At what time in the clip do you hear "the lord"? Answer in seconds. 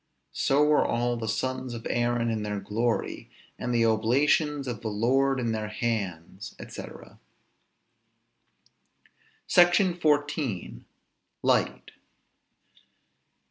4.81-5.39